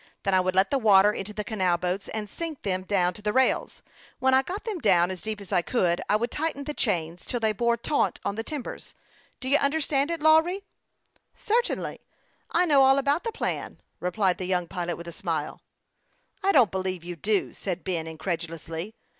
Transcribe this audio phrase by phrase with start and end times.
[0.23, 3.21] Then I would let the water into the canal boats, and sink them down to
[3.21, 3.83] the rails.
[4.17, 6.11] When I got them down as deep as I 130 HASTE AND WASTE, OR could,
[6.11, 8.95] I would tighten the chains, till they bore taut on the timbers.
[9.39, 10.63] Do you understand it, Lawry?""
[11.51, 12.01] Certainly;
[12.49, 15.61] I know all about the plan," replied the young pilot, with a smile."
[16.43, 18.95] I don't believe you do," said Ben, incredulously.